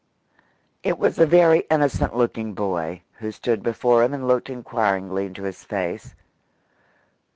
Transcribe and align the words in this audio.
It 0.81 0.97
was 0.97 1.19
a 1.19 1.27
very 1.27 1.59
innocent 1.69 2.15
looking 2.15 2.55
boy 2.55 3.03
who 3.19 3.31
stood 3.31 3.61
before 3.61 4.01
him 4.03 4.15
and 4.15 4.27
looked 4.27 4.49
inquiringly 4.49 5.27
into 5.27 5.43
his 5.43 5.63
face. 5.63 6.15